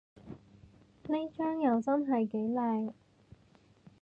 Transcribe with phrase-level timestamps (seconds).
[1.03, 2.91] 呢張又真係幾靚